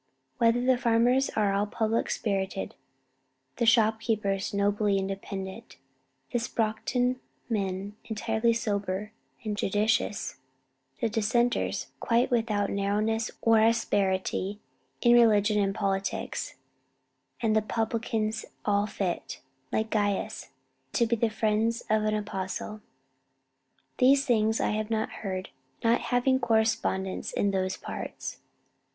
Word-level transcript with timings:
Whether 0.39 0.61
the 0.61 0.79
farmers 0.79 1.29
are 1.35 1.53
all 1.53 1.67
public 1.67 2.09
spirited, 2.09 2.73
the 3.57 3.67
shopkeepers 3.67 4.51
nobly 4.51 4.97
independent, 4.97 5.77
the 6.31 6.39
Sproxton 6.39 7.17
men 7.49 7.95
entirely 8.05 8.51
sober 8.51 9.11
and 9.43 9.55
judicious, 9.55 10.37
the 11.01 11.07
Dissenters 11.07 11.91
quite 11.99 12.31
without 12.31 12.71
narrowness 12.71 13.29
or 13.43 13.59
asperity 13.59 14.59
in 15.01 15.13
religion 15.13 15.59
and 15.61 15.75
politics, 15.75 16.55
and 17.39 17.55
the 17.55 17.61
publicans 17.61 18.43
all 18.65 18.87
fit, 18.87 19.39
like 19.71 19.91
Gaius, 19.91 20.49
to 20.93 21.05
be 21.05 21.15
the 21.15 21.29
friends 21.29 21.81
of 21.91 22.05
an 22.05 22.15
apostle 22.15 22.81
these 23.99 24.25
things 24.25 24.59
I 24.59 24.71
have 24.71 24.89
not 24.89 25.21
heard; 25.21 25.49
not 25.83 26.01
having 26.01 26.39
correspondence 26.39 27.31
in 27.31 27.51
those 27.51 27.77
parts. 27.77 28.39